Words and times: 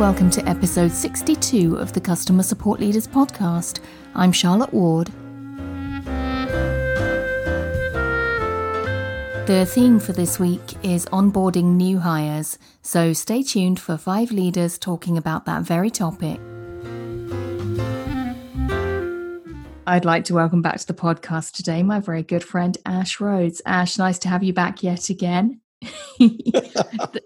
welcome 0.00 0.28
to 0.28 0.46
episode 0.46 0.90
62 0.90 1.76
of 1.76 1.94
the 1.94 2.00
Customer 2.00 2.42
Support 2.42 2.78
Leaders 2.78 3.06
Podcast. 3.06 3.80
I'm 4.14 4.32
Charlotte 4.32 4.72
Ward. 4.72 5.06
The 9.46 9.66
theme 9.66 9.98
for 9.98 10.12
this 10.12 10.38
week 10.38 10.74
is 10.82 11.06
onboarding 11.06 11.76
new 11.76 11.98
hires, 11.98 12.58
so 12.82 13.14
stay 13.14 13.42
tuned 13.42 13.80
for 13.80 13.96
five 13.96 14.30
leaders 14.30 14.78
talking 14.78 15.16
about 15.16 15.46
that 15.46 15.62
very 15.62 15.90
topic. 15.90 16.38
I'd 19.86 20.04
like 20.04 20.24
to 20.24 20.34
welcome 20.34 20.60
back 20.60 20.78
to 20.80 20.86
the 20.86 20.92
podcast 20.92 21.52
today 21.52 21.82
my 21.82 22.00
very 22.00 22.22
good 22.22 22.44
friend 22.44 22.76
Ash 22.84 23.20
Rhodes. 23.20 23.62
Ash, 23.64 23.96
nice 23.96 24.18
to 24.18 24.28
have 24.28 24.42
you 24.42 24.52
back 24.52 24.82
yet 24.82 25.08
again. 25.08 25.59
the, 26.18 27.22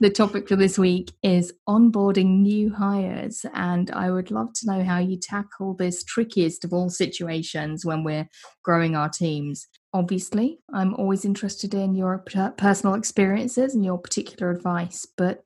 the 0.00 0.10
topic 0.10 0.48
for 0.48 0.56
this 0.56 0.78
week 0.78 1.12
is 1.22 1.52
onboarding 1.68 2.40
new 2.40 2.72
hires, 2.72 3.44
and 3.52 3.90
I 3.90 4.10
would 4.10 4.30
love 4.30 4.52
to 4.54 4.66
know 4.66 4.84
how 4.84 4.98
you 4.98 5.18
tackle 5.18 5.74
this 5.74 6.02
trickiest 6.02 6.64
of 6.64 6.72
all 6.72 6.88
situations 6.88 7.84
when 7.84 8.04
we're 8.04 8.28
growing 8.62 8.96
our 8.96 9.08
teams. 9.08 9.66
Obviously, 9.92 10.58
I'm 10.72 10.94
always 10.94 11.24
interested 11.24 11.74
in 11.74 11.94
your 11.94 12.24
personal 12.56 12.94
experiences 12.94 13.74
and 13.74 13.84
your 13.84 13.98
particular 13.98 14.50
advice, 14.50 15.06
but 15.16 15.44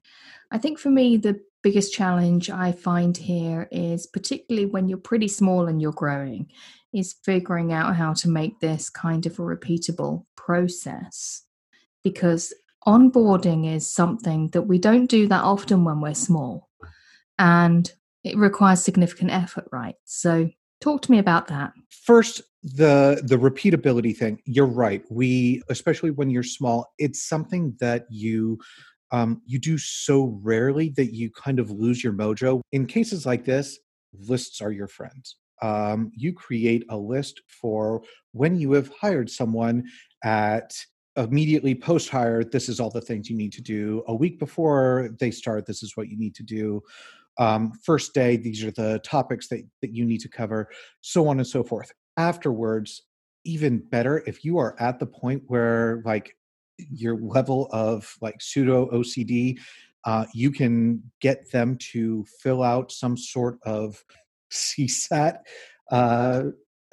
I 0.52 0.58
think 0.58 0.78
for 0.78 0.90
me, 0.90 1.16
the 1.16 1.40
biggest 1.62 1.92
challenge 1.92 2.48
I 2.48 2.72
find 2.72 3.16
here 3.16 3.68
is 3.70 4.06
particularly 4.06 4.66
when 4.66 4.88
you're 4.88 4.98
pretty 4.98 5.28
small 5.28 5.66
and 5.66 5.80
you're 5.80 5.92
growing, 5.92 6.50
is 6.92 7.16
figuring 7.24 7.72
out 7.72 7.96
how 7.96 8.14
to 8.14 8.28
make 8.28 8.60
this 8.60 8.88
kind 8.90 9.26
of 9.26 9.38
a 9.38 9.42
repeatable 9.42 10.24
process 10.36 11.44
because 12.02 12.52
onboarding 12.86 13.70
is 13.70 13.90
something 13.92 14.48
that 14.48 14.62
we 14.62 14.78
don't 14.78 15.06
do 15.06 15.26
that 15.28 15.44
often 15.44 15.84
when 15.84 16.00
we're 16.00 16.14
small 16.14 16.68
and 17.38 17.92
it 18.24 18.36
requires 18.36 18.82
significant 18.82 19.30
effort 19.30 19.66
right? 19.72 19.96
So 20.04 20.50
talk 20.80 21.02
to 21.02 21.10
me 21.10 21.18
about 21.18 21.48
that. 21.48 21.72
First 21.90 22.42
the 22.62 23.22
the 23.24 23.36
repeatability 23.36 24.16
thing. 24.16 24.40
You're 24.44 24.66
right. 24.66 25.02
We 25.10 25.62
especially 25.68 26.10
when 26.10 26.30
you're 26.30 26.42
small 26.42 26.92
it's 26.98 27.22
something 27.26 27.76
that 27.80 28.06
you 28.10 28.58
um, 29.12 29.42
you 29.44 29.58
do 29.58 29.76
so 29.76 30.38
rarely 30.42 30.90
that 30.90 31.14
you 31.14 31.30
kind 31.30 31.58
of 31.58 31.70
lose 31.70 32.04
your 32.04 32.12
mojo. 32.12 32.60
In 32.72 32.86
cases 32.86 33.26
like 33.26 33.44
this 33.44 33.78
lists 34.12 34.60
are 34.60 34.72
your 34.72 34.88
friends. 34.88 35.36
Um, 35.62 36.10
you 36.16 36.32
create 36.32 36.84
a 36.88 36.96
list 36.96 37.42
for 37.46 38.02
when 38.32 38.56
you 38.56 38.72
have 38.72 38.90
hired 39.00 39.28
someone 39.28 39.84
at 40.24 40.74
immediately 41.16 41.74
post 41.74 42.08
hire 42.08 42.44
this 42.44 42.68
is 42.68 42.80
all 42.80 42.90
the 42.90 43.00
things 43.00 43.28
you 43.28 43.36
need 43.36 43.52
to 43.52 43.62
do. 43.62 44.02
A 44.08 44.14
week 44.14 44.38
before 44.38 45.10
they 45.18 45.30
start 45.30 45.66
this 45.66 45.82
is 45.82 45.96
what 45.96 46.08
you 46.08 46.18
need 46.18 46.34
to 46.36 46.42
do. 46.42 46.82
Um, 47.38 47.72
first 47.84 48.14
day 48.14 48.36
these 48.36 48.62
are 48.64 48.70
the 48.70 49.00
topics 49.04 49.48
that, 49.48 49.62
that 49.82 49.94
you 49.94 50.04
need 50.04 50.20
to 50.20 50.28
cover 50.28 50.68
so 51.00 51.28
on 51.28 51.38
and 51.38 51.46
so 51.46 51.64
forth. 51.64 51.92
Afterwards 52.16 53.02
even 53.44 53.78
better 53.78 54.22
if 54.26 54.44
you 54.44 54.58
are 54.58 54.76
at 54.78 54.98
the 54.98 55.06
point 55.06 55.42
where 55.46 56.02
like 56.04 56.36
your 56.78 57.16
level 57.20 57.68
of 57.72 58.14
like 58.20 58.40
pseudo 58.40 58.88
ocd 58.90 59.58
uh, 60.04 60.24
you 60.32 60.50
can 60.50 61.02
get 61.20 61.50
them 61.50 61.76
to 61.76 62.24
fill 62.40 62.62
out 62.62 62.90
some 62.90 63.16
sort 63.16 63.58
of 63.64 64.02
csat 64.50 65.38
uh, 65.90 66.44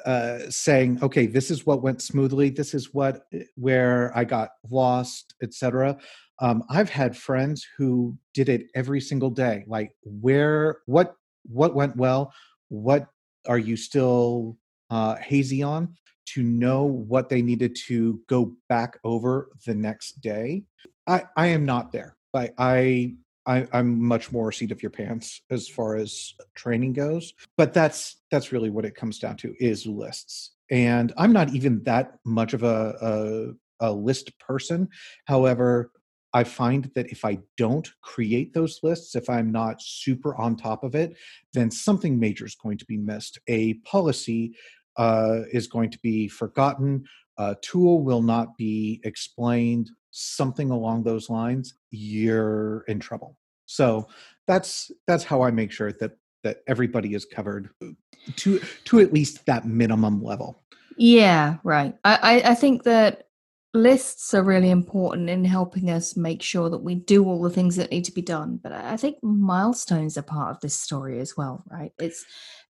uh, 0.08 0.50
saying, 0.50 0.98
okay, 1.04 1.26
this 1.26 1.52
is 1.52 1.66
what 1.66 1.84
went 1.84 2.02
smoothly, 2.02 2.50
this 2.50 2.74
is 2.74 2.94
what 2.94 3.24
eh, 3.34 3.44
where 3.56 4.12
I 4.16 4.24
got 4.24 4.52
lost, 4.72 5.36
etc. 5.44 5.98
Um, 6.40 6.64
I've 6.70 6.90
had 6.90 7.18
friends 7.18 7.68
who 7.78 8.18
did 8.34 8.48
it 8.48 8.68
every 8.74 9.02
single 9.02 9.30
day. 9.30 9.66
Like, 9.68 9.92
where, 10.04 10.78
what, 10.86 11.16
what 11.44 11.76
went 11.76 11.98
well, 11.98 12.32
what 12.70 13.08
are 13.50 13.58
you 13.58 13.76
still 13.76 14.58
uh, 14.90 15.16
hazy 15.16 15.62
on? 15.62 15.96
To 16.36 16.44
know 16.44 16.84
what 16.84 17.28
they 17.28 17.42
needed 17.42 17.76
to 17.88 18.22
go 18.30 18.54
back 18.70 19.00
over 19.04 19.50
the 19.66 19.76
next 19.76 20.22
day. 20.22 20.64
I, 21.06 21.24
I 21.36 21.48
am 21.48 21.66
not 21.66 21.92
there. 21.92 22.16
I, 22.34 22.52
I 22.58 23.16
I, 23.48 23.66
am 23.74 24.04
much 24.04 24.32
more 24.32 24.52
seat 24.52 24.72
of 24.72 24.84
your 24.84 24.90
pants 24.92 25.42
as 25.50 25.68
far 25.68 25.96
as 25.96 26.34
training 26.56 26.94
goes. 26.94 27.34
But 27.56 27.74
that's 27.74 28.18
that's 28.30 28.52
really 28.52 28.70
what 28.70 28.86
it 28.86 28.96
comes 28.96 29.20
down 29.20 29.38
to 29.38 29.56
is 29.60 29.86
lists. 29.86 30.52
And 30.70 31.14
I'm 31.18 31.32
not 31.32 31.54
even 31.56 31.84
that 31.86 32.16
much 32.26 32.54
of 32.54 32.64
a, 32.64 33.56
a, 33.80 33.88
a 33.88 33.92
list 33.92 34.38
person. 34.38 34.90
However, 35.26 35.92
I 36.34 36.44
find 36.44 36.92
that 36.94 37.08
if 37.08 37.24
I 37.24 37.40
don't 37.56 37.90
create 38.02 38.54
those 38.54 38.82
lists, 38.84 39.16
if 39.16 39.30
I'm 39.30 39.52
not 39.52 39.82
super 39.82 40.36
on 40.36 40.58
top 40.58 40.84
of 40.84 40.94
it, 40.94 41.16
then 41.54 41.72
something 41.72 42.20
major 42.20 42.46
is 42.46 42.56
going 42.56 42.78
to 42.80 42.86
be 42.86 42.98
missed. 42.98 43.40
A 43.48 43.76
policy 43.76 44.56
uh, 44.98 45.42
is 45.52 45.68
going 45.68 45.90
to 45.92 46.00
be 46.00 46.28
forgotten. 46.28 47.06
A 47.38 47.56
tool 47.62 48.04
will 48.04 48.22
not 48.22 48.58
be 48.58 49.00
explained 49.04 49.92
something 50.18 50.72
along 50.72 51.04
those 51.04 51.30
lines, 51.30 51.76
you're 51.92 52.84
in 52.88 53.00
trouble. 53.00 53.38
So 53.68 54.08
that's 54.48 54.92
that's 55.06 55.24
how 55.24 55.44
I 55.44 55.52
make 55.52 55.72
sure 55.72 55.92
that 55.94 56.18
that 56.44 56.64
everybody 56.68 57.14
is 57.14 57.26
covered 57.26 57.70
to 58.38 58.60
to 58.86 59.00
at 59.00 59.14
least 59.14 59.46
that 59.46 59.66
minimum 59.66 60.24
level. 60.24 60.64
Yeah, 60.98 61.58
right. 61.64 61.94
I, 62.04 62.42
I 62.44 62.56
think 62.56 62.84
that 62.84 63.28
lists 63.76 64.34
are 64.34 64.42
really 64.42 64.72
important 64.72 65.30
in 65.30 65.46
helping 65.46 65.92
us 65.92 66.18
make 66.18 66.42
sure 66.42 66.70
that 66.72 66.80
we 66.80 66.96
do 66.96 67.26
all 67.26 67.44
the 67.44 67.52
things 67.52 67.76
that 67.76 67.92
need 67.92 68.06
to 68.06 68.12
be 68.12 68.24
done. 68.24 68.60
But 68.64 68.72
I 68.72 68.98
think 68.98 69.18
milestones 69.22 70.18
are 70.18 70.24
part 70.24 70.56
of 70.56 70.62
this 70.62 70.74
story 70.74 71.20
as 71.20 71.38
well, 71.38 71.64
right? 71.70 71.92
It's. 72.00 72.26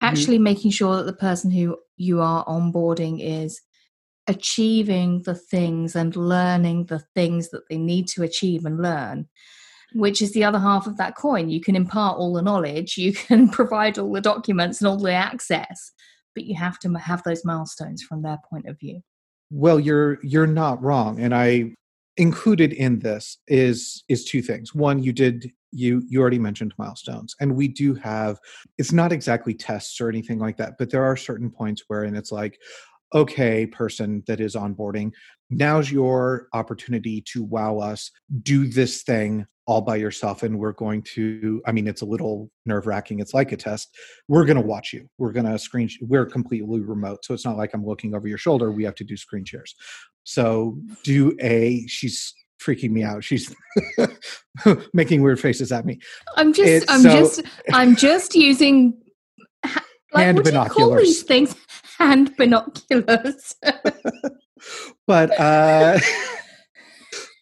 Actually 0.03 0.36
mm-hmm. 0.36 0.44
making 0.44 0.72
sure 0.72 0.97
that 0.97 1.06
the 1.06 1.14
person 1.14 1.50
who 1.50 1.78
you 1.97 2.22
are 2.22 2.46
onboarding 2.46 3.19
is 3.22 3.62
achieving 4.28 5.22
the 5.24 5.36
things 5.36 5.96
and 5.96 6.16
learning 6.16 6.86
the 6.86 7.00
things 7.14 7.50
that 7.50 7.64
they 7.69 7.78
need 7.78 8.08
to 8.08 8.24
achieve 8.24 8.66
and 8.66 8.81
learn 8.81 9.28
which 9.96 10.24
is 10.24 10.34
the 10.34 10.44
other 10.44 10.58
half 10.58 10.88
of 10.88 10.97
that 10.97 11.16
coin. 11.16 11.52
You 11.52 11.62
can 11.62 11.75
impart 11.75 12.18
all 12.18 12.34
the 12.34 12.42
knowledge 12.42 12.97
you 12.97 13.13
can 13.13 13.47
provide 13.59 13.97
all 14.00 14.12
the 14.12 14.22
documents 14.22 14.81
and 14.81 14.88
all 14.88 14.97
the 14.97 15.13
access 15.13 15.92
but 16.36 16.46
you 16.46 16.56
have 16.56 16.80
to 16.80 16.92
have 16.94 17.22
those 17.24 17.46
milestones 17.46 18.02
from 18.02 18.24
their 18.24 18.40
point 18.50 18.68
of 18.68 18.80
view. 18.80 19.02
Well 19.52 19.80
you're 19.80 20.19
you're 20.24 20.47
not 20.47 20.81
wrong 20.81 21.19
and 21.19 21.36
i 21.36 21.75
included 22.18 22.74
in 22.74 23.00
this 23.00 23.38
is 23.47 24.03
is 24.08 24.25
two 24.25 24.42
things. 24.42 24.74
One 24.74 25.02
you 25.02 25.13
did 25.13 25.52
you 25.74 26.04
you 26.08 26.22
already 26.22 26.40
mentioned 26.40 26.74
milestones 26.78 27.36
and 27.40 27.56
we 27.56 27.68
do 27.68 27.94
have 27.94 28.40
it's 28.78 28.92
not 28.92 29.12
exactly 29.12 29.54
tests 29.54 30.00
or 30.00 30.10
anything 30.10 30.40
like 30.40 30.58
that 30.58 30.74
but 30.78 30.90
there 30.90 31.04
are 31.04 31.18
certain 31.18 31.50
points 31.50 31.84
wherein 31.88 32.16
it's 32.16 32.32
like 32.32 32.60
okay 33.14 33.66
person 33.66 34.24
that 34.28 34.40
is 34.40 34.56
onboarding 34.56 35.12
now's 35.50 35.92
your 35.92 36.48
opportunity 36.54 37.22
to 37.22 37.44
wow 37.44 37.78
us 37.78 38.12
do 38.42 38.68
this 38.68 39.04
thing 39.04 39.46
all 39.66 39.82
by 39.82 39.96
yourself 39.96 40.44
and 40.44 40.58
we're 40.60 40.74
going 40.74 41.02
to 41.02 41.62
i 41.66 41.72
mean 41.72 41.88
it's 41.88 42.02
a 42.02 42.06
little 42.06 42.50
nerve 42.66 42.86
wracking 42.86 43.20
it's 43.20 43.34
like 43.34 43.52
a 43.52 43.58
test 43.58 43.96
we're 44.28 44.46
going 44.46 44.58
to 44.58 44.62
watch 44.62 44.94
you. 44.94 45.08
We're 45.18 45.32
going 45.32 45.46
to 45.46 45.58
screen 45.58 45.90
we're 46.02 46.26
completely 46.26 46.82
remote 46.82 47.24
so 47.24 47.34
it's 47.34 47.46
not 47.46 47.58
like 47.58 47.74
i'm 47.74 47.86
looking 47.86 48.14
over 48.14 48.28
your 48.28 48.38
shoulder 48.38 48.72
we 48.72 48.84
have 48.84 48.96
to 48.96 49.04
do 49.04 49.16
screen 49.16 49.46
shares. 49.46 49.76
So 50.24 50.78
do 51.04 51.36
a 51.42 51.86
she's 51.88 52.34
freaking 52.63 52.91
me 52.91 53.03
out. 53.03 53.24
She's 53.24 53.53
making 54.94 55.22
weird 55.22 55.40
faces 55.40 55.72
at 55.72 55.85
me. 55.85 56.00
I'm 56.35 56.53
just 56.53 56.68
it's, 56.68 56.85
i'm 56.90 57.01
so, 57.01 57.09
just 57.09 57.41
i'm 57.72 57.96
just 57.96 58.35
using 58.35 58.94
like, 60.13 60.25
hand 60.25 60.44
binoculars. 60.44 61.04
these 61.04 61.24
things? 61.24 61.56
Hand 61.98 62.36
binoculars. 62.38 63.56
But 65.06 65.38
uh 65.38 66.00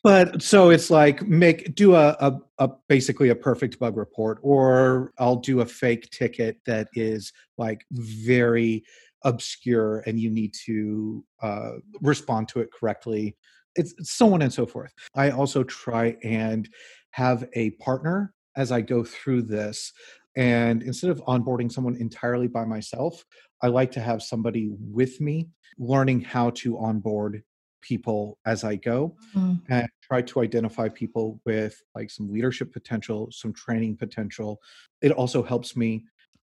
but 0.03 0.41
so 0.41 0.71
it's 0.71 0.89
like 0.89 1.21
make 1.27 1.75
do 1.75 1.93
a, 1.93 2.17
a, 2.19 2.39
a, 2.57 2.69
basically 2.89 3.29
a 3.29 3.35
perfect 3.35 3.77
bug 3.77 3.95
report 3.97 4.39
or 4.41 5.13
i'll 5.19 5.35
do 5.35 5.61
a 5.61 5.65
fake 5.65 6.09
ticket 6.09 6.57
that 6.65 6.87
is 6.95 7.31
like 7.59 7.85
very 7.91 8.83
obscure 9.23 9.99
and 10.05 10.19
you 10.19 10.29
need 10.29 10.53
to 10.65 11.23
uh, 11.41 11.71
respond 12.01 12.47
to 12.47 12.59
it 12.59 12.69
correctly 12.71 13.35
it's, 13.75 13.93
it's 13.97 14.11
so 14.11 14.33
on 14.33 14.41
and 14.41 14.53
so 14.53 14.65
forth 14.65 14.93
i 15.15 15.29
also 15.29 15.63
try 15.63 16.15
and 16.23 16.69
have 17.11 17.47
a 17.53 17.71
partner 17.71 18.33
as 18.55 18.71
i 18.71 18.81
go 18.81 19.03
through 19.03 19.41
this 19.41 19.93
and 20.37 20.81
instead 20.83 21.09
of 21.09 21.21
onboarding 21.25 21.71
someone 21.71 21.95
entirely 21.95 22.47
by 22.47 22.65
myself 22.65 23.23
i 23.61 23.67
like 23.67 23.91
to 23.91 23.99
have 23.99 24.21
somebody 24.21 24.71
with 24.79 25.19
me 25.21 25.47
learning 25.77 26.21
how 26.21 26.49
to 26.49 26.77
onboard 26.77 27.43
people 27.81 28.37
as 28.45 28.63
I 28.63 28.75
go 28.75 29.15
mm. 29.35 29.59
and 29.69 29.87
try 30.03 30.21
to 30.21 30.41
identify 30.41 30.87
people 30.87 31.41
with 31.45 31.81
like 31.95 32.09
some 32.09 32.31
leadership 32.31 32.71
potential, 32.71 33.29
some 33.31 33.53
training 33.53 33.97
potential. 33.97 34.59
It 35.01 35.11
also 35.11 35.43
helps 35.43 35.75
me 35.75 36.05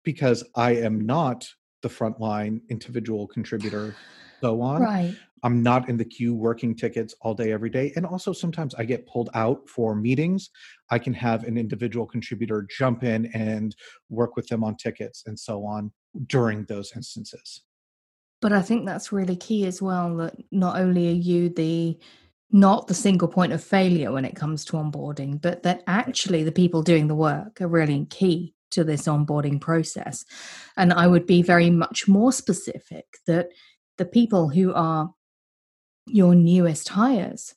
because 0.05 0.43
I 0.57 0.73
am 0.77 1.05
not 1.05 1.47
the 1.89 1.95
frontline 1.95 2.61
individual 2.69 3.27
contributor 3.27 3.95
so 4.41 4.61
on. 4.61 4.83
Right. 4.83 5.17
I'm 5.45 5.63
not 5.63 5.89
in 5.89 5.97
the 5.97 6.05
queue 6.05 6.35
working 6.35 6.75
tickets 6.75 7.15
all 7.21 7.35
day, 7.35 7.53
every 7.53 7.71
day. 7.71 7.93
And 7.95 8.05
also, 8.05 8.33
sometimes 8.33 8.75
I 8.75 8.85
get 8.85 9.07
pulled 9.07 9.31
out 9.35 9.69
for 9.69 9.95
meetings. 9.95 10.51
I 10.91 10.99
can 10.99 11.15
have 11.15 11.45
an 11.45 11.57
individual 11.57 12.07
contributor 12.07 12.67
jump 12.77 13.05
in 13.05 13.27
and 13.27 13.75
work 14.09 14.35
with 14.35 14.49
them 14.49 14.65
on 14.65 14.77
tickets 14.77 15.25
and 15.27 15.39
so 15.39 15.65
on 15.65 15.93
during 16.27 16.65
those 16.65 16.93
instances. 16.97 17.63
But 18.41 18.53
I 18.53 18.63
think 18.63 18.87
that's 18.87 19.13
really 19.13 19.37
key 19.37 19.67
as 19.67 19.81
well 19.81 20.17
that 20.17 20.37
not 20.51 20.79
only 20.79 21.09
are 21.09 21.13
you 21.13 21.51
the 21.51 21.99
not 22.51 22.89
the 22.89 22.95
single 22.95 23.29
point 23.29 23.53
of 23.53 23.63
failure 23.63 24.11
when 24.11 24.25
it 24.25 24.35
comes 24.35 24.65
to 24.65 24.73
onboarding, 24.73 25.41
but 25.41 25.63
that 25.65 25.83
actually 25.87 26.43
the 26.43 26.53
people 26.53 26.83
doing 26.83 27.07
the 27.07 27.15
work 27.15 27.61
are 27.61 27.69
really 27.69 28.07
key 28.07 28.55
to 28.71 28.85
this 28.85 29.07
onboarding 29.07 29.61
process. 29.61 30.25
And 30.77 30.93
I 30.93 31.07
would 31.07 31.27
be 31.27 31.43
very 31.43 31.71
much 31.71 32.09
more 32.09 32.33
specific 32.33 33.07
that 33.27 33.49
the 33.97 34.05
people 34.05 34.49
who 34.49 34.73
are 34.73 35.13
your 36.07 36.35
newest 36.35 36.89
hires 36.89 37.55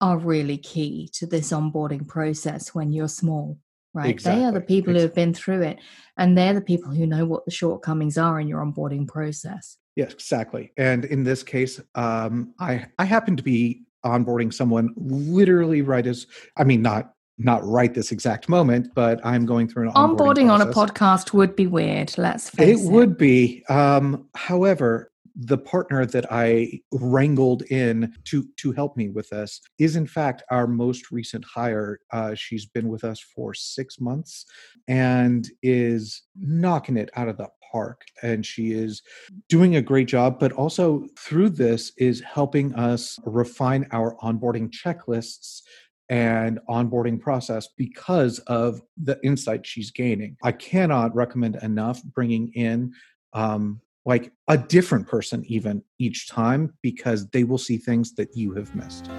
are 0.00 0.18
really 0.18 0.58
key 0.58 1.10
to 1.14 1.26
this 1.26 1.50
onboarding 1.50 2.06
process 2.06 2.74
when 2.74 2.92
you're 2.92 3.08
small 3.08 3.58
right 3.94 4.10
exactly. 4.10 4.40
they 4.40 4.46
are 4.46 4.52
the 4.52 4.60
people 4.60 4.92
exactly. 4.92 4.94
who 4.94 5.00
have 5.00 5.14
been 5.14 5.34
through 5.34 5.62
it 5.62 5.78
and 6.16 6.38
they're 6.38 6.54
the 6.54 6.60
people 6.60 6.92
who 6.92 7.06
know 7.06 7.24
what 7.24 7.44
the 7.44 7.50
shortcomings 7.50 8.16
are 8.16 8.38
in 8.38 8.46
your 8.46 8.64
onboarding 8.64 9.08
process 9.08 9.78
yes 9.96 10.12
exactly 10.12 10.70
and 10.76 11.04
in 11.06 11.24
this 11.24 11.42
case 11.42 11.80
um, 11.96 12.54
i 12.60 12.86
i 13.00 13.04
happen 13.04 13.36
to 13.36 13.42
be 13.42 13.82
onboarding 14.04 14.52
someone 14.52 14.92
literally 14.96 15.82
right 15.82 16.06
as 16.06 16.26
I 16.56 16.64
mean 16.64 16.82
not 16.82 17.14
not 17.38 17.64
right 17.64 17.94
this 17.94 18.12
exact 18.12 18.48
moment, 18.48 18.88
but 18.94 19.24
I'm 19.24 19.46
going 19.46 19.68
through 19.68 19.88
an 19.88 19.94
onboarding, 19.94 20.16
onboarding 20.16 20.50
on 20.50 20.60
a 20.60 20.66
podcast 20.66 21.32
would 21.32 21.54
be 21.54 21.66
weird. 21.66 22.16
Let's 22.18 22.50
face 22.50 22.80
it. 22.80 22.84
It 22.84 22.90
would 22.90 23.16
be. 23.16 23.64
Um, 23.68 24.28
however, 24.34 25.12
the 25.40 25.58
partner 25.58 26.04
that 26.04 26.26
I 26.32 26.80
wrangled 26.90 27.62
in 27.62 28.12
to 28.24 28.44
to 28.56 28.72
help 28.72 28.96
me 28.96 29.08
with 29.08 29.28
this 29.30 29.60
is 29.78 29.94
in 29.94 30.06
fact 30.06 30.42
our 30.50 30.66
most 30.66 31.12
recent 31.12 31.44
hire. 31.44 32.00
Uh, 32.12 32.34
she's 32.34 32.66
been 32.66 32.88
with 32.88 33.04
us 33.04 33.20
for 33.20 33.54
six 33.54 34.00
months 34.00 34.44
and 34.88 35.48
is 35.62 36.22
knocking 36.36 36.96
it 36.96 37.10
out 37.14 37.28
of 37.28 37.36
the 37.36 37.48
park 37.70 38.00
and 38.22 38.44
she 38.44 38.72
is 38.72 39.02
doing 39.50 39.76
a 39.76 39.82
great 39.82 40.08
job 40.08 40.40
but 40.40 40.52
also 40.52 41.04
through 41.18 41.50
this 41.50 41.92
is 41.98 42.22
helping 42.22 42.74
us 42.74 43.18
refine 43.26 43.86
our 43.92 44.16
onboarding 44.22 44.70
checklists 44.70 45.60
and 46.08 46.58
onboarding 46.68 47.20
process 47.20 47.68
because 47.76 48.38
of 48.40 48.80
the 49.02 49.18
insight 49.22 49.66
she's 49.66 49.90
gaining. 49.90 50.36
I 50.42 50.52
cannot 50.52 51.14
recommend 51.14 51.56
enough 51.56 52.02
bringing 52.02 52.52
in 52.54 52.92
um, 53.32 53.80
like 54.04 54.32
a 54.48 54.56
different 54.56 55.06
person 55.06 55.44
even 55.46 55.82
each 55.98 56.28
time 56.28 56.74
because 56.82 57.28
they 57.28 57.44
will 57.44 57.58
see 57.58 57.76
things 57.76 58.14
that 58.14 58.34
you 58.34 58.54
have 58.54 58.74
missed. 58.74 59.10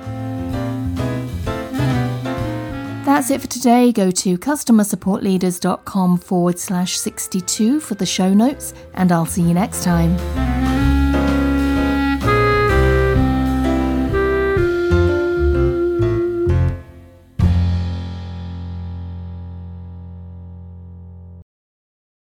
That's 3.06 3.32
it 3.32 3.42
for 3.42 3.48
today. 3.48 3.92
Go 3.92 4.12
to 4.12 4.38
customersupportleaders.com 4.38 6.18
forward 6.20 6.60
slash 6.60 6.98
62 6.98 7.80
for 7.80 7.96
the 7.96 8.06
show 8.06 8.34
notes, 8.34 8.74
and 8.94 9.12
I'll 9.12 9.26
see 9.26 9.42
you 9.42 9.54
next 9.54 9.84
time. 9.84 10.49